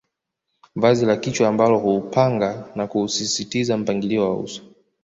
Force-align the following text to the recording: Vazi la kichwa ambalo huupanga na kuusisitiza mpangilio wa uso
Vazi 0.75 1.05
la 1.05 1.17
kichwa 1.17 1.47
ambalo 1.47 1.77
huupanga 1.79 2.69
na 2.75 2.87
kuusisitiza 2.87 3.77
mpangilio 3.77 4.21
wa 4.23 4.35
uso 4.37 4.61